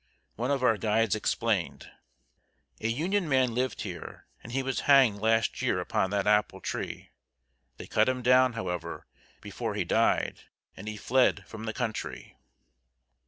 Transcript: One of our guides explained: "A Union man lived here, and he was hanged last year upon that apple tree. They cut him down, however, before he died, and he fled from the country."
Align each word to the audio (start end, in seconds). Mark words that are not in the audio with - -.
One 0.35 0.49
of 0.49 0.63
our 0.63 0.77
guides 0.77 1.13
explained: 1.13 1.91
"A 2.79 2.87
Union 2.87 3.29
man 3.29 3.53
lived 3.53 3.81
here, 3.81 4.25
and 4.41 4.51
he 4.51 4.63
was 4.63 4.79
hanged 4.89 5.19
last 5.21 5.61
year 5.61 5.79
upon 5.79 6.09
that 6.09 6.25
apple 6.25 6.59
tree. 6.59 7.11
They 7.77 7.85
cut 7.85 8.09
him 8.09 8.23
down, 8.23 8.53
however, 8.53 9.05
before 9.41 9.75
he 9.75 9.83
died, 9.83 10.39
and 10.75 10.87
he 10.87 10.97
fled 10.97 11.45
from 11.45 11.65
the 11.65 11.71
country." 11.73 12.35